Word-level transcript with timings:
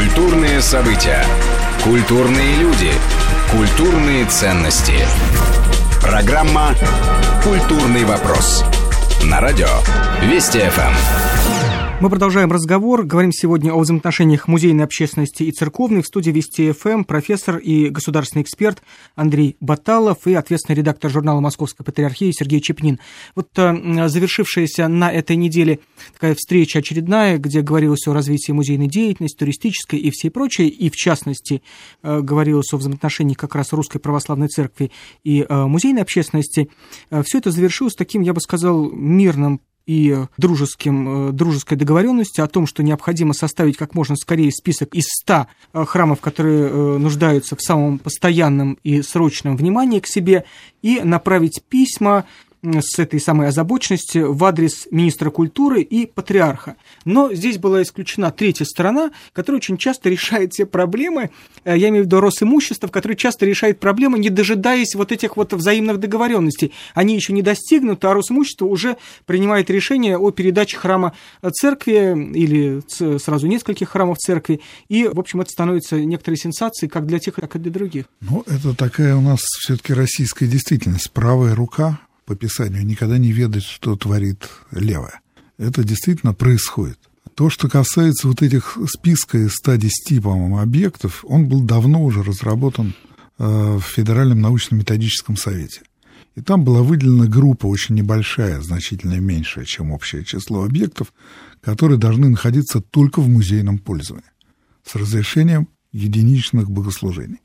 Культурные 0.00 0.62
события. 0.62 1.22
Культурные 1.84 2.56
люди. 2.56 2.90
Культурные 3.50 4.24
ценности. 4.24 4.94
Программа 6.00 6.74
«Культурный 7.44 8.04
вопрос». 8.04 8.64
На 9.24 9.40
радио 9.40 9.68
Вести 10.22 10.60
ФМ. 10.60 11.49
Мы 12.00 12.08
продолжаем 12.08 12.50
разговор. 12.50 13.04
Говорим 13.04 13.30
сегодня 13.30 13.74
о 13.74 13.78
взаимоотношениях 13.78 14.48
музейной 14.48 14.84
общественности 14.84 15.42
и 15.42 15.52
церковной. 15.52 16.00
В 16.00 16.06
студии 16.06 16.30
Вести 16.30 16.72
ФМ 16.72 17.04
профессор 17.04 17.58
и 17.58 17.90
государственный 17.90 18.42
эксперт 18.42 18.82
Андрей 19.16 19.58
Баталов 19.60 20.26
и 20.26 20.32
ответственный 20.32 20.76
редактор 20.76 21.10
журнала 21.10 21.40
Московской 21.40 21.84
патриархии 21.84 22.32
Сергей 22.32 22.62
Чепнин. 22.62 23.00
Вот 23.34 23.50
э, 23.58 24.08
завершившаяся 24.08 24.88
на 24.88 25.12
этой 25.12 25.36
неделе 25.36 25.80
такая 26.14 26.34
встреча 26.34 26.78
очередная, 26.78 27.36
где 27.36 27.60
говорилось 27.60 28.08
о 28.08 28.14
развитии 28.14 28.52
музейной 28.52 28.88
деятельности, 28.88 29.36
туристической 29.36 29.98
и 29.98 30.10
всей 30.10 30.30
прочей, 30.30 30.68
и 30.68 30.88
в 30.88 30.96
частности 30.96 31.62
э, 32.02 32.20
говорилось 32.22 32.72
о 32.72 32.78
взаимоотношениях 32.78 33.36
как 33.36 33.54
раз 33.54 33.74
Русской 33.74 33.98
Православной 33.98 34.48
Церкви 34.48 34.90
и 35.22 35.44
э, 35.46 35.64
музейной 35.66 36.00
общественности. 36.00 36.70
Все 37.24 37.36
это 37.36 37.50
завершилось 37.50 37.94
таким, 37.94 38.22
я 38.22 38.32
бы 38.32 38.40
сказал, 38.40 38.90
мирным 38.90 39.60
и 39.86 40.16
дружеским, 40.36 41.30
э, 41.30 41.32
дружеской 41.32 41.76
договоренности 41.76 42.40
о 42.40 42.46
том, 42.46 42.66
что 42.66 42.82
необходимо 42.82 43.34
составить 43.34 43.76
как 43.76 43.94
можно 43.94 44.16
скорее 44.16 44.52
список 44.52 44.94
из 44.94 45.06
100 45.22 45.46
э, 45.72 45.84
храмов, 45.84 46.20
которые 46.20 46.68
э, 46.68 46.98
нуждаются 46.98 47.56
в 47.56 47.62
самом 47.62 47.98
постоянном 47.98 48.78
и 48.84 49.02
срочном 49.02 49.56
внимании 49.56 50.00
к 50.00 50.06
себе, 50.06 50.44
и 50.82 51.00
направить 51.02 51.62
письма 51.68 52.24
с 52.62 52.98
этой 52.98 53.20
самой 53.20 53.48
озабоченностью 53.48 54.34
в 54.34 54.44
адрес 54.44 54.86
министра 54.90 55.30
культуры 55.30 55.80
и 55.80 56.06
патриарха. 56.06 56.76
Но 57.04 57.32
здесь 57.32 57.58
была 57.58 57.82
исключена 57.82 58.30
третья 58.30 58.64
сторона, 58.64 59.12
которая 59.32 59.58
очень 59.58 59.78
часто 59.78 60.10
решает 60.10 60.52
все 60.52 60.66
проблемы, 60.66 61.30
э, 61.64 61.76
я 61.76 61.88
имею 61.88 62.04
в 62.04 62.06
виду 62.06 62.20
Росимущество, 62.20 62.88
который 62.88 63.16
часто 63.16 63.46
решает 63.46 63.80
проблемы, 63.80 64.18
не 64.18 64.28
дожидаясь 64.28 64.94
вот 64.94 65.12
этих 65.12 65.36
вот 65.36 65.52
взаимных 65.52 65.98
договоренностей. 65.98 66.72
Они 66.94 67.14
еще 67.14 67.32
не 67.32 67.42
достигнуты, 67.42 68.06
а 68.06 68.14
Росимущество 68.14 68.66
уже 68.66 68.96
принимает 69.24 69.70
решение 69.70 70.18
о 70.18 70.30
передаче 70.30 70.76
храма 70.76 71.14
церкви 71.52 72.30
или 72.34 72.82
сразу 73.18 73.46
нескольких 73.46 73.88
храмов 73.88 74.18
церкви. 74.18 74.60
И, 74.88 75.08
в 75.08 75.18
общем, 75.18 75.40
это 75.40 75.50
становится 75.50 76.00
некоторой 76.00 76.36
сенсацией 76.36 76.90
как 76.90 77.06
для 77.06 77.18
тех, 77.18 77.34
так 77.36 77.56
и 77.56 77.58
для 77.58 77.70
других. 77.70 78.04
Ну, 78.20 78.44
это 78.46 78.74
такая 78.74 79.16
у 79.16 79.20
нас 79.20 79.40
все-таки 79.40 79.94
российская 79.94 80.46
действительность. 80.46 81.10
Правая 81.12 81.54
рука 81.54 82.00
по 82.30 82.36
Писанию 82.36 82.86
никогда 82.86 83.18
не 83.18 83.32
ведает, 83.32 83.64
что 83.64 83.96
творит 83.96 84.48
левое. 84.70 85.20
Это 85.58 85.82
действительно 85.82 86.32
происходит. 86.32 86.96
То, 87.34 87.50
что 87.50 87.68
касается 87.68 88.28
вот 88.28 88.40
этих 88.40 88.78
списка 88.86 89.36
из 89.36 89.54
110, 89.54 90.22
по-моему, 90.22 90.60
объектов, 90.60 91.24
он 91.26 91.48
был 91.48 91.60
давно 91.62 92.04
уже 92.04 92.22
разработан 92.22 92.94
э, 93.38 93.78
в 93.78 93.80
Федеральном 93.80 94.40
научно-методическом 94.42 95.36
совете. 95.36 95.80
И 96.36 96.40
там 96.40 96.62
была 96.62 96.84
выделена 96.84 97.26
группа 97.26 97.66
очень 97.66 97.96
небольшая, 97.96 98.60
значительно 98.60 99.18
меньшая, 99.18 99.64
чем 99.64 99.90
общее 99.90 100.24
число 100.24 100.62
объектов, 100.62 101.12
которые 101.60 101.98
должны 101.98 102.28
находиться 102.28 102.80
только 102.80 103.18
в 103.18 103.28
музейном 103.28 103.78
пользовании 103.78 104.30
с 104.84 104.94
разрешением 104.94 105.66
единичных 105.90 106.70
богослужений. 106.70 107.40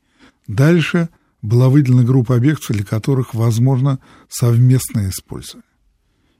Дальше– 0.46 1.08
была 1.46 1.68
выделена 1.68 2.02
группа 2.02 2.34
объектов, 2.34 2.74
для 2.74 2.84
которых 2.84 3.32
возможно 3.32 4.00
совместное 4.28 5.10
использование. 5.10 5.62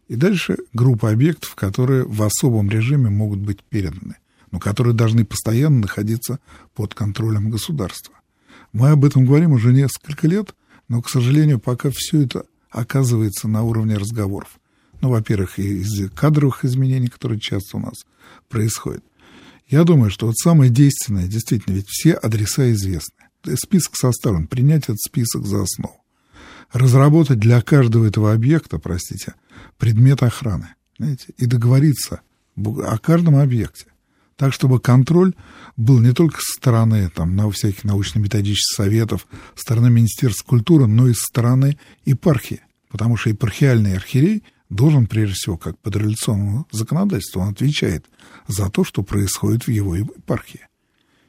И 0.08 0.16
дальше 0.16 0.56
группа 0.72 1.10
объектов, 1.10 1.54
которые 1.54 2.04
в 2.04 2.22
особом 2.22 2.68
режиме 2.70 3.08
могут 3.08 3.38
быть 3.38 3.62
переданы, 3.62 4.16
но 4.50 4.58
которые 4.58 4.94
должны 4.94 5.24
постоянно 5.24 5.80
находиться 5.80 6.40
под 6.74 6.94
контролем 6.94 7.50
государства. 7.50 8.14
Мы 8.72 8.90
об 8.90 9.04
этом 9.04 9.24
говорим 9.24 9.52
уже 9.52 9.72
несколько 9.72 10.26
лет, 10.26 10.54
но, 10.88 11.02
к 11.02 11.08
сожалению, 11.08 11.60
пока 11.60 11.90
все 11.92 12.22
это 12.22 12.44
оказывается 12.70 13.48
на 13.48 13.62
уровне 13.62 13.96
разговоров. 13.96 14.58
Ну, 15.00 15.10
во-первых, 15.10 15.58
из 15.58 16.10
кадровых 16.10 16.64
изменений, 16.64 17.08
которые 17.08 17.38
часто 17.38 17.76
у 17.76 17.80
нас 17.80 18.04
происходят. 18.48 19.04
Я 19.68 19.84
думаю, 19.84 20.10
что 20.10 20.26
вот 20.26 20.36
самое 20.36 20.70
действенное, 20.70 21.26
действительно, 21.26 21.74
ведь 21.74 21.88
все 21.88 22.12
адреса 22.12 22.70
известны 22.72 23.25
список 23.54 23.96
составлен, 23.96 24.46
принять 24.46 24.84
этот 24.84 25.00
список 25.00 25.46
за 25.46 25.62
основу. 25.62 26.04
Разработать 26.72 27.38
для 27.38 27.62
каждого 27.62 28.06
этого 28.06 28.32
объекта, 28.32 28.78
простите, 28.78 29.34
предмет 29.78 30.22
охраны, 30.22 30.74
знаете, 30.98 31.26
и 31.36 31.46
договориться 31.46 32.20
о 32.56 32.98
каждом 32.98 33.36
объекте. 33.36 33.86
Так, 34.36 34.52
чтобы 34.52 34.80
контроль 34.80 35.34
был 35.76 35.98
не 35.98 36.12
только 36.12 36.38
со 36.40 36.58
стороны 36.58 37.08
там, 37.08 37.36
на 37.36 37.50
всяких 37.50 37.84
научно-методических 37.84 38.76
советов, 38.76 39.26
со 39.54 39.62
стороны 39.62 39.90
Министерства 39.90 40.44
культуры, 40.44 40.86
но 40.86 41.08
и 41.08 41.14
со 41.14 41.24
стороны 41.26 41.78
епархии. 42.04 42.60
Потому 42.90 43.16
что 43.16 43.30
епархиальный 43.30 43.96
архиерей 43.96 44.42
должен, 44.68 45.06
прежде 45.06 45.34
всего, 45.34 45.56
как 45.56 45.78
по 45.78 45.90
традиционному 45.90 46.66
законодательству, 46.70 47.40
он 47.40 47.50
отвечает 47.50 48.04
за 48.46 48.68
то, 48.68 48.84
что 48.84 49.02
происходит 49.02 49.66
в 49.66 49.70
его 49.70 49.96
епархии. 49.96 50.66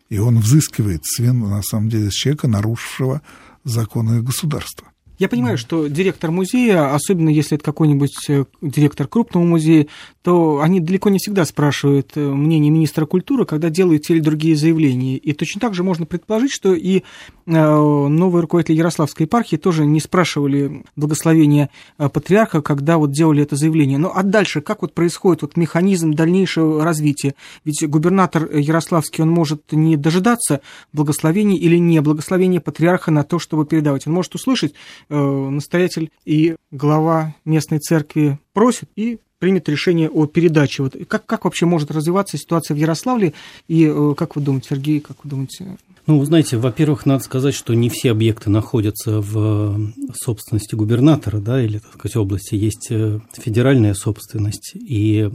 И 0.09 0.19
он 0.19 0.39
взыскивает 0.39 1.05
с 1.05 1.19
на 1.47 1.61
самом 1.61 1.89
деле, 1.89 2.09
с 2.09 2.13
человека, 2.13 2.47
нарушившего 2.47 3.21
законы 3.63 4.21
государства. 4.21 4.87
Я 5.19 5.29
понимаю, 5.29 5.57
что 5.57 5.87
директор 5.87 6.29
музея, 6.29 6.93
особенно 6.93 7.29
если 7.29 7.55
это 7.55 7.65
какой-нибудь 7.65 8.29
э, 8.29 8.45
директор 8.61 9.07
крупного 9.07 9.43
музея, 9.43 9.87
то 10.21 10.59
они 10.61 10.79
далеко 10.79 11.09
не 11.09 11.17
всегда 11.17 11.43
спрашивают 11.45 12.11
э, 12.15 12.19
мнение 12.19 12.69
министра 12.69 13.07
культуры, 13.07 13.45
когда 13.45 13.71
делают 13.71 14.03
те 14.03 14.13
или 14.13 14.19
другие 14.19 14.55
заявления. 14.55 15.17
И 15.17 15.33
точно 15.33 15.59
так 15.59 15.73
же 15.73 15.83
можно 15.83 16.05
предположить, 16.05 16.51
что 16.51 16.75
и 16.75 16.97
э, 16.99 17.01
новые 17.47 18.43
руководители 18.43 18.75
Ярославской 18.75 19.25
епархии 19.25 19.55
тоже 19.55 19.87
не 19.87 19.99
спрашивали 19.99 20.83
благословения 20.95 21.71
патриарха, 21.97 22.61
когда 22.61 22.99
вот 22.99 23.11
делали 23.11 23.41
это 23.41 23.55
заявление. 23.55 23.97
Ну 23.97 24.11
а 24.13 24.21
дальше, 24.21 24.61
как 24.61 24.83
вот 24.83 24.93
происходит 24.93 25.41
вот 25.41 25.57
механизм 25.57 26.13
дальнейшего 26.13 26.83
развития? 26.83 27.33
Ведь 27.65 27.83
губернатор 27.89 28.55
Ярославский, 28.55 29.23
он 29.23 29.31
может 29.31 29.71
не 29.71 29.97
дожидаться 29.97 30.61
благословения 30.93 31.57
или 31.57 31.77
не 31.77 32.01
благословения 32.01 32.61
патриарха 32.61 33.09
на 33.09 33.23
то, 33.23 33.39
чтобы 33.39 33.65
передавать. 33.65 34.05
Он 34.05 34.13
может 34.13 34.35
услышать 34.35 34.75
настоятель 35.15 36.11
и 36.25 36.55
глава 36.71 37.35
местной 37.45 37.79
церкви 37.79 38.39
просит 38.53 38.89
и 38.95 39.19
примет 39.39 39.69
решение 39.69 40.09
о 40.09 40.25
передаче. 40.25 40.83
Вот 40.83 40.95
как, 41.07 41.25
как 41.25 41.45
вообще 41.45 41.65
может 41.65 41.91
развиваться 41.91 42.37
ситуация 42.37 42.75
в 42.75 42.77
Ярославле? 42.77 43.33
И 43.67 43.85
э, 43.85 44.13
как 44.17 44.35
вы 44.35 44.41
думаете, 44.41 44.69
Сергей, 44.69 44.99
как 44.99 45.23
вы 45.23 45.29
думаете, 45.29 45.77
ну, 46.07 46.23
знаете, 46.23 46.55
во-первых, 46.55 47.05
надо 47.05 47.21
сказать, 47.21 47.53
что 47.53 47.73
не 47.73 47.89
все 47.89 48.11
объекты 48.11 48.49
находятся 48.49 49.19
в 49.19 49.91
собственности 50.13 50.73
губернатора, 50.73 51.39
да, 51.39 51.61
или, 51.61 51.79
так 51.79 51.95
сказать, 51.95 52.15
области. 52.15 52.55
Есть 52.55 52.87
э, 52.91 53.19
федеральная 53.33 53.93
собственность, 53.93 54.71
и 54.73 55.29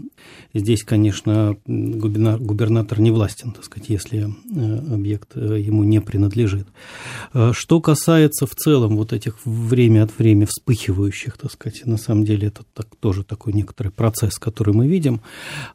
здесь, 0.54 0.82
конечно, 0.82 1.58
губернатор 1.66 3.00
не 3.00 3.10
властен, 3.10 3.52
так 3.52 3.64
сказать, 3.64 3.90
если 3.90 4.30
э, 4.30 4.94
объект 4.94 5.32
э, 5.36 5.60
ему 5.60 5.84
не 5.84 6.00
принадлежит. 6.00 6.66
Что 7.52 7.80
касается 7.82 8.46
в 8.46 8.54
целом 8.54 8.96
вот 8.96 9.12
этих 9.12 9.44
время 9.44 10.04
от 10.04 10.18
времени 10.18 10.46
вспыхивающих, 10.46 11.36
так 11.36 11.52
сказать, 11.52 11.84
на 11.84 11.98
самом 11.98 12.24
деле 12.24 12.48
это 12.48 12.62
так, 12.72 12.86
тоже 12.98 13.24
такой 13.24 13.52
некоторый 13.52 13.90
процесс, 13.90 14.38
который 14.38 14.72
мы 14.72 14.86
видим, 14.86 15.20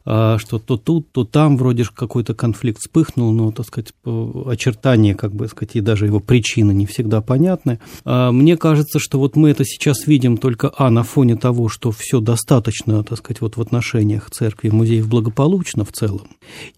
что 0.02 0.58
то 0.58 0.76
тут, 0.76 1.12
то 1.12 1.24
там 1.24 1.56
вроде 1.56 1.84
какой-то 1.84 2.34
конфликт 2.34 2.80
вспыхнул, 2.80 3.30
но, 3.32 3.52
так 3.52 3.66
сказать, 3.66 3.92
очертания 4.04 4.87
очертания, 4.88 5.14
как 5.14 5.34
бы 5.34 5.48
сказать, 5.48 5.76
и 5.76 5.80
даже 5.80 6.06
его 6.06 6.20
причины 6.20 6.72
не 6.72 6.86
всегда 6.86 7.20
понятны. 7.20 7.78
А 8.04 8.32
мне 8.32 8.56
кажется, 8.56 8.98
что 8.98 9.18
вот 9.18 9.36
мы 9.36 9.50
это 9.50 9.64
сейчас 9.64 10.06
видим 10.06 10.36
только, 10.36 10.72
а, 10.76 10.90
на 10.90 11.02
фоне 11.02 11.36
того, 11.36 11.68
что 11.68 11.90
все 11.90 12.20
достаточно, 12.20 13.02
так 13.04 13.18
сказать, 13.18 13.40
вот 13.40 13.56
в 13.56 13.60
отношениях 13.60 14.30
церкви 14.30 14.68
и 14.68 14.70
музеев 14.70 15.08
благополучно 15.08 15.84
в 15.84 15.92
целом, 15.92 16.28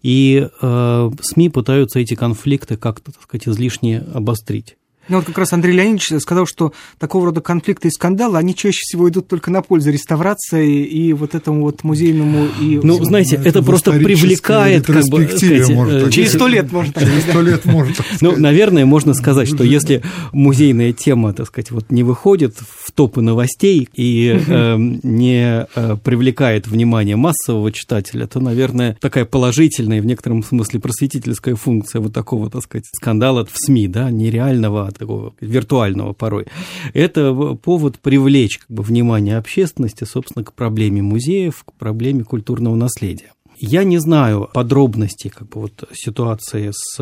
и 0.03 0.47
э, 0.61 1.11
СМИ 1.21 1.49
пытаются 1.49 1.99
эти 1.99 2.15
конфликты 2.15 2.77
как-то, 2.77 3.11
так 3.11 3.23
сказать, 3.23 3.47
излишне 3.47 4.03
обострить. 4.13 4.75
Ну, 5.07 5.17
вот 5.17 5.25
как 5.25 5.37
раз 5.37 5.53
Андрей 5.53 5.73
Леонидович 5.73 6.21
сказал, 6.21 6.45
что 6.45 6.73
такого 6.99 7.27
рода 7.27 7.41
конфликты 7.41 7.87
и 7.87 7.91
скандалы, 7.91 8.37
они 8.37 8.55
чаще 8.55 8.79
всего 8.81 9.09
идут 9.09 9.27
только 9.27 9.51
на 9.51 9.61
пользу 9.61 9.91
реставрации 9.91 10.83
и 10.85 11.13
вот 11.13 11.35
этому 11.35 11.61
вот 11.61 11.83
музейному 11.83 12.47
и... 12.59 12.79
Ну, 12.81 13.03
знаете, 13.03 13.35
это, 13.35 13.49
это 13.49 13.63
просто 13.63 13.91
привлекает... 13.91 14.85
Как 14.85 15.05
бы, 15.07 15.27
сказать, 15.27 15.69
может, 15.69 16.07
э, 16.07 16.11
через 16.11 16.33
сто 16.33 16.47
лет, 16.47 16.71
может 16.71 16.97
Через 16.97 17.23
сто 17.23 17.41
лет 17.41 17.65
может 17.65 17.99
Ну, 18.21 18.37
наверное, 18.37 18.85
можно 18.85 19.13
сказать, 19.13 19.47
что 19.47 19.63
если 19.63 20.03
музейная 20.31 20.93
тема, 20.93 21.33
так 21.33 21.47
сказать, 21.47 21.71
вот 21.71 21.91
не 21.91 22.03
выходит 22.03 22.55
в 22.57 22.91
топы 22.91 23.21
новостей 23.21 23.89
и 23.93 24.39
э, 24.47 24.75
не 24.77 25.67
э, 25.73 25.97
привлекает 26.03 26.67
внимание 26.67 27.15
массового 27.15 27.71
читателя, 27.71 28.27
то, 28.27 28.39
наверное, 28.39 28.97
такая 29.01 29.25
положительная, 29.25 30.01
в 30.01 30.05
некотором 30.05 30.43
смысле 30.43 30.79
просветительская 30.79 31.55
функция 31.55 32.01
вот 32.01 32.13
такого, 32.13 32.49
так 32.49 32.63
сказать, 32.63 32.85
скандала 32.95 33.45
в 33.45 33.51
СМИ, 33.55 33.87
да, 33.87 34.11
нереального, 34.11 34.90
такого 34.97 35.33
виртуального 35.39 36.13
порой, 36.13 36.45
это 36.93 37.33
повод 37.61 37.99
привлечь 37.99 38.59
как 38.59 38.69
бы, 38.69 38.83
внимание 38.83 39.37
общественности, 39.37 40.03
собственно, 40.03 40.43
к 40.43 40.53
проблеме 40.53 41.01
музеев, 41.01 41.63
к 41.63 41.73
проблеме 41.73 42.23
культурного 42.23 42.75
наследия. 42.75 43.33
Я 43.63 43.83
не 43.83 43.99
знаю 43.99 44.49
подробностей 44.53 45.29
как 45.29 45.49
бы, 45.49 45.61
вот, 45.61 45.87
ситуации 45.93 46.71
с 46.73 46.97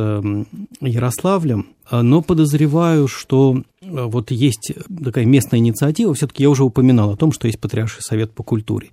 Ярославлем, 0.82 1.68
но 1.92 2.22
подозреваю, 2.22 3.08
что 3.08 3.64
Э, 3.82 4.06
вот 4.06 4.32
есть 4.32 4.72
такая 5.04 5.26
местная 5.26 5.60
инициатива, 5.60 6.14
все-таки 6.14 6.44
я 6.44 6.50
уже 6.50 6.64
упоминал 6.64 7.12
о 7.12 7.18
том, 7.18 7.32
что 7.32 7.48
есть 7.48 7.60
Патриарший 7.60 8.02
совет 8.02 8.32
по 8.32 8.44
культуре. 8.44 8.90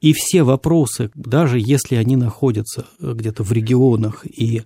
И 0.00 0.12
все 0.12 0.42
вопросы, 0.42 1.10
даже 1.14 1.58
если 1.60 1.96
они 1.96 2.16
находятся 2.16 2.86
э, 3.00 3.12
где-то 3.14 3.42
в 3.42 3.52
регионах, 3.52 4.24
и 4.26 4.62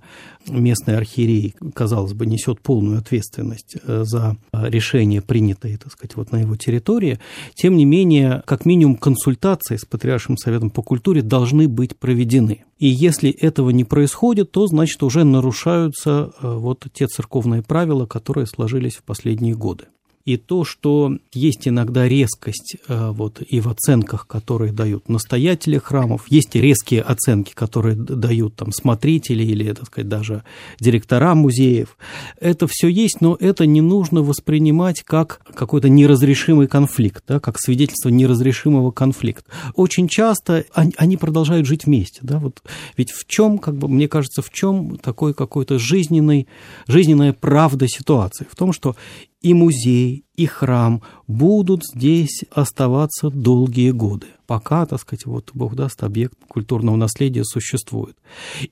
местный 0.49 0.97
архиерей, 0.97 1.55
казалось 1.75 2.13
бы, 2.13 2.27
несет 2.27 2.61
полную 2.61 2.99
ответственность 2.99 3.77
э, 3.83 4.05
за 4.05 4.37
решение, 4.53 5.23
принятое, 5.23 5.79
так 5.79 5.93
сказать, 5.93 6.17
вот 6.17 6.33
на 6.33 6.39
его 6.39 6.57
территории, 6.57 7.19
тем 7.55 7.77
не 7.77 7.85
менее, 7.85 8.43
как 8.47 8.67
минимум 8.67 8.97
консультации 8.97 9.77
с 9.77 9.85
Патриаршим 9.85 10.37
советом 10.37 10.71
по 10.71 10.83
культуре 10.83 11.23
должны 11.23 11.69
быть 11.69 11.97
проведены. 11.97 12.65
И 12.79 12.87
если 12.87 13.31
этого 13.31 13.71
не 13.71 13.85
происходит, 13.85 14.51
то, 14.53 14.67
значит, 14.67 15.03
уже 15.03 15.25
нарушаются 15.25 16.33
вот 16.41 16.87
те 16.93 17.07
церковные 17.07 17.63
правила, 17.63 18.07
которые 18.07 18.47
сложились 18.47 18.97
в 18.97 19.03
последние 19.03 19.55
годы. 19.55 19.87
И 20.25 20.39
то, 20.39 20.65
что 20.65 21.19
есть 21.35 21.69
иногда 21.69 22.09
резкость 22.09 22.77
э, 22.89 23.11
вот, 23.11 23.43
и 23.47 23.61
в 23.61 23.69
оценках, 23.69 24.27
которые 24.27 24.73
дают 24.73 25.11
настоятели 25.11 25.77
храмов, 25.77 26.25
есть 26.29 26.55
резкие 26.55 27.03
оценки, 27.03 27.53
которые 27.53 27.95
дают 27.95 28.57
там, 28.57 28.73
смотрители 28.73 29.45
или, 29.45 29.71
так 29.75 29.85
сказать, 29.87 30.09
даже 30.09 30.43
директора 30.81 31.35
музеев. 31.35 31.99
Это 32.41 32.67
все 32.67 32.89
есть, 32.89 33.21
но 33.21 33.37
это 33.39 33.67
не 33.67 33.83
нужно 33.83 34.23
воспринимать 34.23 35.03
как 35.03 35.43
какой-то 35.55 35.91
неразрешимый 35.91 36.69
конфликт, 36.69 37.23
да, 37.29 37.39
как 37.39 37.59
свидетельство 37.59 38.09
неразрешимого 38.09 38.93
конфликта. 38.93 39.51
Очень 39.75 40.09
часто 40.09 40.65
они 40.73 41.19
продолжают 41.19 41.67
жить 41.67 41.85
вместе. 41.85 42.21
Да, 42.23 42.39
вот, 42.39 42.63
ведь 42.97 43.11
в 43.11 43.27
чем, 43.27 43.59
как 43.59 43.77
бы, 43.77 43.89
мне 43.89 44.09
кажется, 44.09 44.41
в 44.41 44.51
чем 44.51 44.97
такой 44.97 45.35
какой-то 45.35 45.79
жизненный, 45.79 46.49
жизненная 46.89 47.35
правда 47.35 47.87
ситуации? 47.89 48.47
В 48.51 48.57
том, 48.57 48.73
что 48.73 48.97
и 49.45 49.53
музей, 49.53 50.25
и 50.37 50.47
храм 50.47 51.03
будут 51.29 51.85
здесь 51.85 52.45
оставаться 52.51 53.29
долгие 53.29 53.91
годы, 53.91 54.27
пока, 54.47 54.87
так 54.87 54.99
сказать, 54.99 55.27
вот 55.27 55.51
Бог 55.53 55.77
даст, 55.77 56.03
объект 56.03 56.35
культурного 56.49 56.97
наследия 56.97 57.45
существует. 57.45 58.17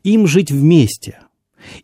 Им 0.03 0.27
жить 0.27 0.51
вместе, 0.51 1.21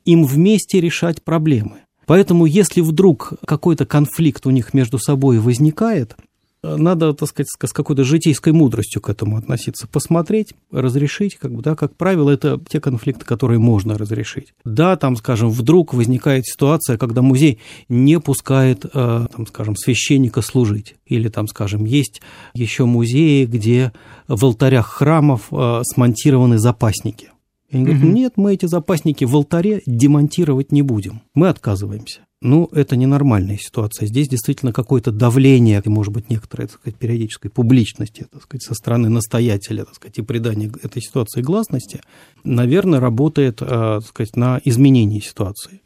им 0.06 0.25
вместе 0.25 0.81
решать 0.81 1.23
проблемы. 1.23 1.81
Поэтому, 2.06 2.46
если 2.46 2.81
вдруг 2.81 3.35
какой-то 3.46 3.85
конфликт 3.85 4.46
у 4.46 4.50
них 4.50 4.73
между 4.73 4.99
собой 4.99 5.38
возникает, 5.38 6.17
надо, 6.63 7.13
так 7.13 7.29
сказать, 7.29 7.49
с 7.49 7.73
какой-то 7.73 8.05
житейской 8.05 8.53
мудростью 8.53 9.01
к 9.01 9.09
этому 9.09 9.37
относиться, 9.37 9.87
посмотреть, 9.87 10.55
разрешить, 10.73 11.37
как 11.37 11.53
бы, 11.53 11.63
да, 11.63 11.77
как 11.77 11.97
правило, 11.97 12.31
это 12.31 12.61
те 12.69 12.81
конфликты, 12.81 13.25
которые 13.25 13.59
можно 13.59 13.97
разрешить. 13.97 14.55
Да, 14.65 14.97
там, 14.97 15.17
скажем, 15.17 15.51
вдруг 15.51 15.95
возникает 15.95 16.47
ситуация, 16.47 16.99
когда 16.99 17.23
музей 17.23 17.59
не 17.89 18.19
пускает, 18.19 18.85
э, 18.85 18.89
там, 18.93 19.47
скажем, 19.47 19.77
священника 19.77 20.43
служить, 20.43 20.97
или 21.07 21.29
там, 21.29 21.47
скажем, 21.47 21.85
есть 21.85 22.21
еще 22.55 22.85
музеи, 22.85 23.45
где 23.47 23.93
в 24.27 24.45
алтарях 24.45 24.87
храмов 24.87 25.49
э, 25.53 25.83
смонтированы 25.85 26.59
запасники. 26.59 27.31
И 27.71 27.77
они 27.77 27.85
говорят, 27.85 28.05
нет, 28.05 28.33
мы 28.37 28.55
эти 28.55 28.67
запасники 28.67 29.25
в 29.25 29.37
алтаре 29.37 29.83
демонтировать 29.87 30.73
не 30.73 30.83
будем, 30.83 31.21
мы 31.35 31.49
отказываемся. 31.49 32.21
Ну, 32.40 32.69
это 32.73 32.94
ненормальная 32.94 33.58
ситуация. 33.58 34.06
Здесь 34.06 34.29
действительно 34.29 34.73
какое-то 34.73 35.11
давление, 35.11 35.82
может 35.87 36.12
быть, 36.12 36.31
некоторой, 36.31 36.69
так 36.69 36.79
сказать, 36.79 36.96
периодической 36.96 37.50
публичности, 37.50 38.26
так 38.31 38.43
сказать, 38.43 38.62
со 38.62 38.75
стороны 38.75 39.08
настоятеля, 39.08 39.85
так 39.85 39.96
сказать, 39.96 40.19
и 40.19 40.23
придания 40.23 40.70
этой 40.82 41.02
ситуации 41.02 41.43
гласности, 41.43 42.00
наверное, 42.44 43.00
работает, 43.00 43.61
э, 43.61 43.67
так 43.67 44.06
сказать, 44.06 44.37
на 44.37 44.61
изменение 44.64 45.20
ситуации. 45.20 45.81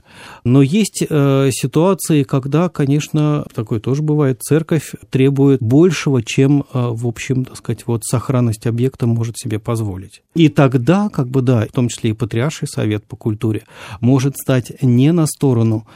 Но 0.45 0.61
есть 0.61 1.03
э, 1.09 1.49
ситуации, 1.53 2.23
когда, 2.23 2.69
конечно, 2.69 3.47
такое 3.55 3.81
тоже 3.81 4.03
бывает, 4.03 4.43
церковь 4.43 4.93
требует 5.09 5.63
большего, 5.63 6.23
чем, 6.23 6.67
э, 6.75 6.89
в 6.91 7.07
общем, 7.07 7.47
так 7.47 7.57
сказать, 7.57 7.87
вот 7.87 8.05
сохранность 8.05 8.67
объекта 8.67 9.07
может 9.07 9.39
себе 9.39 9.59
позволить. 9.59 10.23
И 10.35 10.51
тогда, 10.51 11.09
как 11.09 11.29
бы, 11.29 11.41
да, 11.41 11.67
в 11.67 11.73
том 11.73 11.89
числе 11.89 12.11
и 12.11 12.13
Патриарший 12.13 12.69
совет 12.69 13.05
по 13.05 13.17
культуре 13.17 13.63
может 14.01 14.37
стать 14.37 14.83
не 14.83 15.13
на 15.13 15.27
сторону 15.27 15.87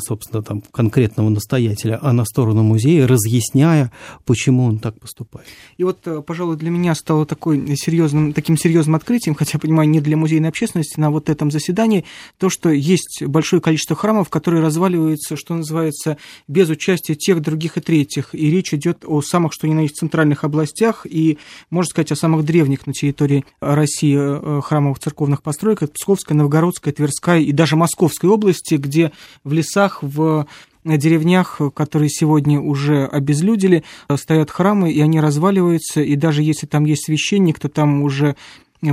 собственно, 0.00 0.42
там, 0.42 0.62
конкретного 0.72 1.28
настоятеля, 1.28 1.98
а 2.02 2.12
на 2.12 2.24
сторону 2.24 2.62
музея, 2.62 3.06
разъясняя, 3.06 3.90
почему 4.24 4.64
он 4.64 4.78
так 4.78 4.98
поступает. 4.98 5.46
И 5.76 5.84
вот, 5.84 6.06
э, 6.06 6.22
пожалуй, 6.22 6.56
для 6.56 6.70
меня 6.70 6.94
стало 6.94 7.26
такой 7.26 7.76
серьезным, 7.76 8.32
таким 8.32 8.56
серьезным 8.56 8.94
открытием, 8.94 9.34
хотя, 9.34 9.58
понимаю, 9.58 9.88
не 9.88 10.00
для 10.00 10.16
музейной 10.16 10.48
общественности, 10.48 11.00
на 11.00 11.10
вот 11.10 11.28
этом 11.28 11.50
заседании, 11.50 12.04
то, 12.38 12.48
что 12.50 12.70
есть 12.70 13.22
большое 13.26 13.60
количество 13.62 13.96
храмов, 13.96 14.28
которые 14.28 14.62
разваливаются, 14.62 15.36
что 15.36 15.54
называется, 15.54 16.16
без 16.48 16.68
участия 16.68 17.14
тех, 17.14 17.40
других 17.40 17.76
и 17.76 17.80
третьих. 17.80 18.34
И 18.34 18.50
речь 18.50 18.74
идет 18.74 19.04
о 19.06 19.22
самых, 19.22 19.52
что 19.52 19.68
ни 19.68 19.74
на 19.74 19.80
есть, 19.80 19.96
центральных 19.96 20.44
областях 20.44 21.06
и, 21.08 21.38
можно 21.70 21.90
сказать, 21.90 22.12
о 22.12 22.16
самых 22.16 22.44
древних 22.44 22.86
на 22.86 22.92
территории 22.92 23.44
России 23.60 24.16
э, 24.16 24.60
храмовых 24.62 24.98
церковных 24.98 25.42
построек. 25.42 25.82
Это 25.82 25.92
Псковская, 25.92 26.36
Новгородская, 26.36 26.92
Тверская 26.92 27.40
и 27.40 27.52
даже 27.52 27.76
Московской 27.76 28.30
области, 28.30 28.74
где 28.74 29.12
в 29.44 29.52
лесах 29.52 29.71
лесах, 29.72 30.02
в 30.02 30.46
деревнях, 30.84 31.60
которые 31.74 32.08
сегодня 32.10 32.60
уже 32.60 33.06
обезлюдили, 33.06 33.84
стоят 34.16 34.50
храмы, 34.50 34.92
и 34.92 35.00
они 35.00 35.20
разваливаются, 35.20 36.02
и 36.02 36.16
даже 36.16 36.42
если 36.42 36.66
там 36.66 36.84
есть 36.84 37.04
священник, 37.04 37.58
то 37.58 37.68
там 37.68 38.02
уже 38.02 38.36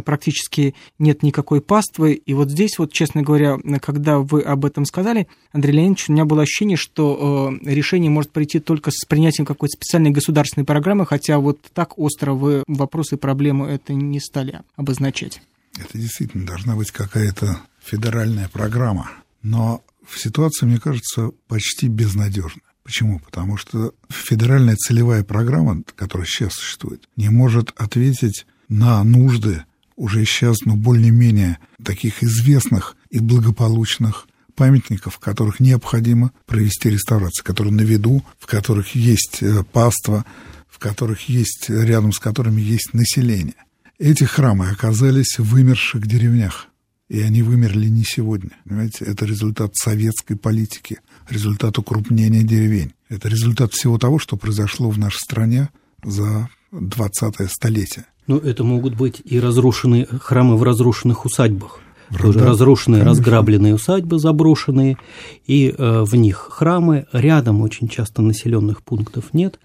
практически 0.06 0.76
нет 1.00 1.24
никакой 1.24 1.62
паствы. 1.62 2.14
И 2.14 2.36
вот 2.36 2.52
здесь, 2.52 2.78
вот, 2.78 2.94
честно 2.94 3.24
говоря, 3.24 3.58
когда 3.82 4.20
вы 4.20 4.42
об 4.42 4.66
этом 4.66 4.86
сказали, 4.86 5.28
Андрей 5.52 5.74
Леонидович, 5.74 6.10
у 6.10 6.14
меня 6.14 6.26
было 6.26 6.44
ощущение, 6.44 6.78
что 6.78 7.52
э, 7.64 7.68
решение 7.68 8.12
может 8.12 8.30
прийти 8.30 8.60
только 8.60 8.92
с 8.92 9.06
принятием 9.06 9.48
какой-то 9.48 9.74
специальной 9.74 10.12
государственной 10.12 10.66
программы, 10.66 11.08
хотя 11.08 11.40
вот 11.40 11.60
так 11.74 11.98
остро 11.98 12.34
вы 12.34 12.64
вопросы 12.68 13.16
и 13.16 13.18
проблемы 13.18 13.66
это 13.66 13.94
не 13.94 14.20
стали 14.20 14.62
обозначать. 14.76 15.42
Это 15.76 15.98
действительно 15.98 16.46
должна 16.46 16.76
быть 16.76 16.92
какая-то 16.92 17.60
федеральная 17.84 18.48
программа. 18.48 19.10
Но 19.42 19.82
ситуация, 20.16 20.68
мне 20.68 20.80
кажется, 20.80 21.32
почти 21.48 21.88
безнадежна. 21.88 22.62
Почему? 22.84 23.20
Потому 23.20 23.58
что 23.58 23.94
федеральная 24.10 24.76
целевая 24.76 25.24
программа, 25.24 25.84
которая 25.96 26.26
сейчас 26.26 26.54
существует, 26.54 27.08
не 27.16 27.30
может 27.30 27.72
ответить 27.76 28.46
на 28.68 29.04
нужды 29.04 29.64
уже 29.96 30.26
сейчас, 30.26 30.62
ну, 30.66 30.76
более-менее 30.76 31.60
таких 31.84 32.24
известных 32.24 32.96
и 33.10 33.20
благополучных 33.20 34.28
памятников, 34.56 35.16
в 35.16 35.20
которых 35.20 35.60
необходимо 35.60 36.32
провести 36.46 36.90
реставрацию, 36.90 37.46
которые 37.46 37.74
на 37.74 37.82
виду, 37.82 38.24
в 38.40 38.46
которых 38.46 38.96
есть 38.96 39.40
э, 39.42 39.64
паства, 39.72 40.26
в 40.70 40.80
которых 40.80 41.30
есть, 41.30 41.70
рядом 41.70 42.14
с 42.14 42.20
которыми 42.20 42.62
есть 42.62 42.94
население. 42.94 43.56
Эти 44.00 44.24
храмы 44.24 44.70
оказались 44.70 45.38
в 45.38 45.44
вымерших 45.44 46.08
деревнях. 46.08 46.69
И 47.10 47.22
они 47.22 47.42
вымерли 47.42 47.88
не 47.88 48.04
сегодня. 48.04 48.52
Понимаете, 48.66 49.06
это 49.06 49.26
результат 49.26 49.76
советской 49.76 50.36
политики, 50.36 51.00
результат 51.30 51.78
укрупнения 51.78 52.44
деревень. 52.44 52.94
Это 53.10 53.28
результат 53.28 53.74
всего 53.74 53.98
того, 53.98 54.20
что 54.20 54.38
произошло 54.38 54.90
в 54.90 55.00
нашей 55.00 55.18
стране 55.18 55.70
за 56.04 56.50
20-е 56.72 57.48
столетие. 57.48 58.06
Ну, 58.28 58.38
это 58.38 58.64
могут 58.64 58.96
быть 58.96 59.22
и 59.26 59.40
разрушенные 59.40 60.06
храмы 60.06 60.56
в 60.56 60.64
разрушенных 60.64 61.26
усадьбах 61.26 61.82
тоже 62.18 62.40
разрушенные, 62.40 63.02
конечно. 63.02 63.20
разграбленные 63.20 63.76
усадьбы 63.76 64.20
заброшенные, 64.20 64.98
и 65.46 65.74
э, 65.78 66.04
в 66.04 66.16
них 66.16 66.48
храмы, 66.52 67.06
рядом 67.14 67.62
очень 67.62 67.88
часто 67.88 68.22
населенных 68.22 68.84
пунктов 68.84 69.34
нет, 69.34 69.60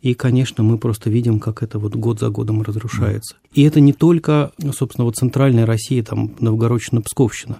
и, 0.00 0.14
конечно, 0.14 0.64
мы 0.64 0.78
просто 0.78 1.10
видим, 1.10 1.40
как 1.40 1.62
это 1.62 1.78
вот 1.78 1.94
год 1.94 2.20
за 2.20 2.30
годом 2.30 2.62
разрушается. 2.62 3.34
Да. 3.34 3.40
И 3.52 3.62
это 3.62 3.80
не 3.80 3.92
только, 3.92 4.52
собственно, 4.76 5.04
вот 5.04 5.16
центральная 5.16 5.66
Россия, 5.66 6.02
там, 6.04 6.30
Новгородщина-Псковщина, 6.38 7.56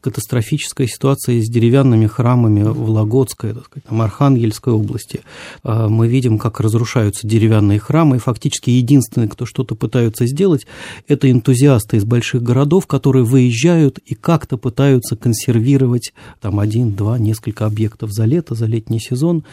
катастрофическая 0.00 0.86
ситуация 0.86 1.40
с 1.40 1.48
деревянными 1.48 2.06
храмами 2.06 2.62
в 2.62 2.90
Логодской, 2.90 3.54
так 3.54 3.66
сказать, 3.66 3.84
там, 3.84 4.02
Архангельской 4.02 4.72
области. 4.72 5.20
Э, 5.64 5.86
мы 5.88 6.08
видим, 6.08 6.38
как 6.38 6.60
разрушаются 6.60 7.26
деревянные 7.26 7.78
храмы, 7.78 8.16
и 8.16 8.20
фактически 8.20 8.70
единственные, 8.70 9.28
кто 9.28 9.46
что-то 9.46 9.74
пытаются 9.74 10.26
сделать, 10.26 10.66
это 11.06 11.30
энтузиасты 11.30 11.96
из 11.96 12.04
больших 12.04 12.42
городов, 12.42 12.86
которые 12.86 13.24
выезжают 13.24 13.77
изучают 13.78 13.98
и 13.98 14.14
как-то 14.14 14.56
пытаются 14.56 15.16
консервировать 15.16 16.12
там 16.40 16.60
один, 16.60 16.94
два, 16.94 17.18
несколько 17.18 17.66
объектов 17.66 18.12
за 18.12 18.24
лето, 18.24 18.54
за 18.54 18.66
летний 18.66 19.00
сезон, 19.00 19.44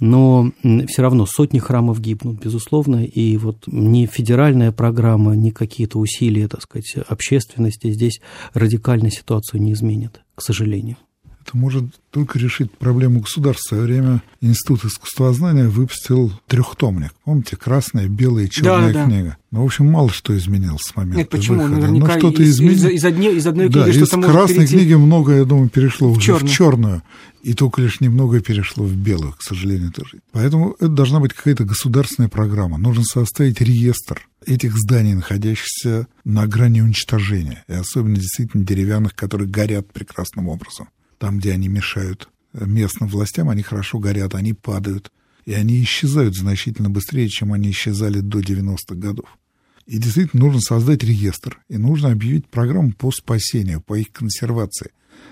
но 0.00 0.52
все 0.62 1.02
равно 1.02 1.26
сотни 1.26 1.58
храмов 1.58 2.00
гибнут, 2.00 2.42
безусловно, 2.42 3.04
и 3.04 3.36
вот 3.36 3.56
ни 3.66 4.06
федеральная 4.06 4.72
программа, 4.72 5.34
ни 5.34 5.50
какие-то 5.50 5.98
усилия, 5.98 6.48
так 6.48 6.62
сказать, 6.62 6.94
общественности 7.08 7.90
здесь 7.92 8.20
радикально 8.54 9.10
ситуацию 9.10 9.62
не 9.62 9.72
изменят, 9.72 10.20
к 10.34 10.42
сожалению. 10.42 10.96
Это 11.44 11.56
может 11.56 11.84
только 12.10 12.38
решить 12.38 12.70
проблему 12.70 13.20
государства. 13.20 13.62
В 13.62 13.68
свое 13.68 13.82
время 13.82 14.22
Институт 14.40 14.84
искусствознания 14.84 15.66
выпустил 15.68 16.32
трехтомник. 16.46 17.12
Помните, 17.24 17.56
красная, 17.56 18.06
белая 18.06 18.44
и 18.44 18.50
черная 18.50 18.92
да, 18.92 19.04
книга. 19.06 19.28
Да. 19.28 19.36
Ну, 19.50 19.62
в 19.62 19.64
общем, 19.66 19.86
мало 19.86 20.10
что 20.10 20.36
изменилось 20.36 20.82
с 20.82 20.94
момента 20.94 21.18
Нет, 21.18 21.30
почему? 21.30 21.58
выхода. 21.58 21.76
Наверняка 21.76 22.14
Но 22.14 22.18
что-то 22.18 22.42
из, 22.42 22.54
изменилось. 22.54 22.80
Из, 22.80 22.90
из, 22.90 23.04
одни, 23.04 23.34
из 23.34 23.46
одной 23.46 23.68
книги 23.68 23.84
да, 23.84 23.92
что-то 23.92 24.20
из 24.20 24.24
красной 24.24 24.54
перейти... 24.56 24.76
книги 24.76 24.94
много, 24.94 25.36
я 25.36 25.44
думаю, 25.44 25.68
перешло 25.68 26.08
в 26.08 26.12
уже 26.12 26.26
черную. 26.26 26.46
в 26.46 26.50
черную. 26.52 27.02
И 27.42 27.54
только 27.54 27.82
лишь 27.82 28.00
немного 28.00 28.40
перешло 28.40 28.84
в 28.84 28.94
белую, 28.94 29.32
к 29.32 29.42
сожалению, 29.42 29.90
тоже. 29.90 30.20
Поэтому 30.30 30.76
это 30.78 30.88
должна 30.88 31.18
быть 31.18 31.32
какая-то 31.32 31.64
государственная 31.64 32.28
программа. 32.28 32.78
Нужно 32.78 33.02
составить 33.02 33.60
реестр 33.60 34.28
этих 34.46 34.76
зданий, 34.78 35.14
находящихся 35.14 36.06
на 36.24 36.46
грани 36.46 36.82
уничтожения. 36.82 37.64
И 37.68 37.72
особенно 37.72 38.16
действительно 38.16 38.64
деревянных, 38.64 39.14
которые 39.16 39.48
горят 39.48 39.92
прекрасным 39.92 40.48
образом. 40.48 40.88
Там, 41.22 41.38
где 41.38 41.52
они 41.52 41.68
мешают 41.68 42.28
местным 42.52 43.08
властям, 43.08 43.48
они 43.48 43.62
хорошо 43.62 44.00
горят, 44.00 44.34
они 44.34 44.54
падают. 44.54 45.12
И 45.44 45.52
они 45.52 45.80
исчезают 45.80 46.34
значительно 46.34 46.90
быстрее, 46.90 47.28
чем 47.28 47.52
они 47.52 47.70
исчезали 47.70 48.18
до 48.18 48.40
90-х 48.40 48.96
годов. 48.96 49.38
И 49.86 49.98
действительно 49.98 50.46
нужно 50.46 50.60
создать 50.60 51.04
реестр, 51.04 51.60
и 51.68 51.78
нужно 51.78 52.10
объявить 52.10 52.48
программу 52.48 52.92
по 52.92 53.12
спасению, 53.12 53.80
по 53.80 53.94
их 53.94 54.10
консервации. 54.10 54.90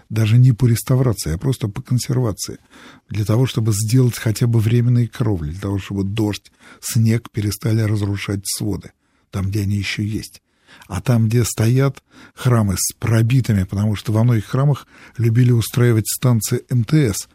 Даже 0.09 0.39
не 0.39 0.53
по 0.53 0.67
реставрации, 0.67 1.33
а 1.33 1.39
просто 1.39 1.67
по 1.67 1.83
консервации. 1.83 2.59
Для 3.09 3.25
того, 3.25 3.47
чтобы 3.47 3.73
сделать 3.73 4.17
хотя 4.17 4.47
бы 4.47 4.61
временные 4.61 5.09
кровли, 5.09 5.51
для 5.51 5.61
того, 5.61 5.81
чтобы 5.81 6.05
дождь, 6.05 6.53
снег 6.81 7.33
перестали 7.33 7.81
разрушать 7.81 8.47
своды, 8.47 8.93
там, 9.33 9.51
где 9.51 9.63
они 9.63 9.75
еще 9.75 10.05
есть. 10.07 10.41
А 10.89 11.01
там, 11.01 11.29
где 11.29 11.45
стоят 11.45 12.03
храмы 12.35 12.77
с 12.77 12.93
пробитыми, 12.99 13.65
потому 13.65 13.97
что 13.97 14.13
во 14.13 14.25
многих 14.25 14.47
храмах 14.47 14.87
любили 15.17 15.53
устраивать 15.53 16.09
станции 16.09 16.65
МТС, 16.71 17.29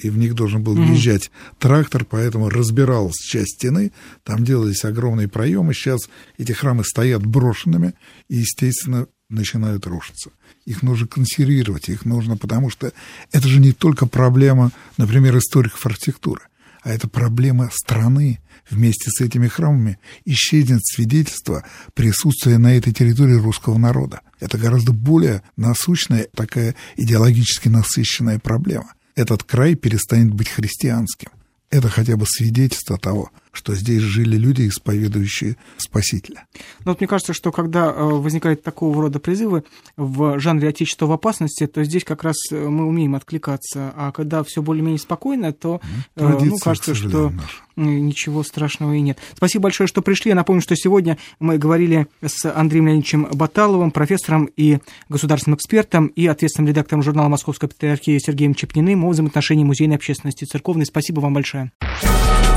и 0.00 0.10
в 0.10 0.16
них 0.16 0.34
должен 0.34 0.62
был 0.62 0.74
въезжать 0.74 1.24
mm-hmm. 1.24 1.56
трактор, 1.58 2.04
поэтому 2.04 2.48
разбиралась 2.48 3.16
часть 3.16 3.56
стены, 3.56 3.92
там 4.24 4.44
делались 4.44 4.84
огромные 4.84 5.28
проемы, 5.28 5.74
сейчас 5.74 6.00
эти 6.38 6.52
храмы 6.52 6.84
стоят 6.84 7.26
брошенными 7.26 7.94
и, 8.28 8.36
естественно, 8.36 9.06
начинают 9.28 9.86
рушиться. 9.86 10.30
Их 10.64 10.82
нужно 10.82 11.06
консервировать, 11.06 11.88
их 11.88 12.04
нужно, 12.04 12.36
потому 12.36 12.70
что 12.70 12.92
это 13.32 13.48
же 13.48 13.60
не 13.60 13.72
только 13.72 14.06
проблема, 14.06 14.70
например, 14.96 15.36
историков 15.36 15.84
архитектуры, 15.84 16.42
а 16.82 16.92
это 16.92 17.08
проблема 17.08 17.70
страны. 17.72 18.40
Вместе 18.70 19.10
с 19.10 19.20
этими 19.20 19.48
храмами 19.48 19.98
исчезнет 20.24 20.80
свидетельство 20.84 21.64
присутствия 21.94 22.58
на 22.58 22.76
этой 22.76 22.92
территории 22.92 23.34
русского 23.34 23.76
народа. 23.76 24.20
Это 24.40 24.56
гораздо 24.58 24.92
более 24.92 25.42
насущная, 25.56 26.28
такая 26.34 26.74
идеологически 26.96 27.68
насыщенная 27.68 28.38
проблема 28.38 28.94
этот 29.14 29.42
край 29.44 29.74
перестанет 29.74 30.32
быть 30.32 30.48
христианским. 30.48 31.30
Это 31.70 31.88
хотя 31.88 32.16
бы 32.16 32.26
свидетельство 32.26 32.98
того, 32.98 33.30
что 33.52 33.74
здесь 33.74 34.00
жили 34.00 34.36
люди, 34.36 34.66
исповедующие 34.66 35.56
Спасителя. 35.76 36.46
Ну 36.84 36.92
вот 36.92 37.00
мне 37.00 37.06
кажется, 37.06 37.34
что 37.34 37.52
когда 37.52 37.92
э, 37.92 38.02
возникают 38.02 38.62
такого 38.62 39.02
рода 39.02 39.18
призывы 39.20 39.64
в 39.96 40.40
жанре 40.40 40.68
«Отечество 40.68 41.06
в 41.06 41.12
опасности», 41.12 41.66
то 41.66 41.84
здесь 41.84 42.02
как 42.04 42.24
раз 42.24 42.36
э, 42.50 42.56
мы 42.68 42.86
умеем 42.86 43.14
откликаться, 43.14 43.92
а 43.94 44.10
когда 44.10 44.42
все 44.42 44.62
более-менее 44.62 44.98
спокойно, 44.98 45.52
то 45.52 45.80
ну, 46.16 46.28
Традиция, 46.28 46.50
ну, 46.50 46.58
кажется, 46.58 46.94
что 46.94 47.30
наша. 47.30 47.46
ничего 47.76 48.42
страшного 48.42 48.94
и 48.94 49.00
нет. 49.00 49.18
Спасибо 49.36 49.64
большое, 49.64 49.86
что 49.86 50.00
пришли. 50.00 50.30
Я 50.30 50.34
напомню, 50.34 50.62
что 50.62 50.74
сегодня 50.74 51.18
мы 51.38 51.58
говорили 51.58 52.06
с 52.24 52.50
Андреем 52.50 52.86
Леонидовичем 52.86 53.28
Баталовым, 53.32 53.90
профессором 53.90 54.48
и 54.56 54.78
государственным 55.10 55.56
экспертом 55.56 56.06
и 56.06 56.26
ответственным 56.26 56.70
редактором 56.70 57.02
журнала 57.02 57.28
«Московская 57.28 57.68
патриархия» 57.68 58.18
Сергеем 58.18 58.54
Чепниным 58.54 59.04
о 59.04 59.10
взаимоотношении 59.10 59.64
музейной 59.64 59.96
общественности 59.96 60.44
и 60.44 60.46
церковной. 60.46 60.86
Спасибо 60.86 61.20
вам 61.20 61.34
большое. 61.34 61.70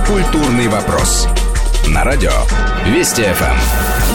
Культурный 0.07 0.67
вопрос. 0.67 1.27
На 1.87 2.03
радио 2.03 2.31
Вести 2.85 3.23
ФМ. 3.23 4.14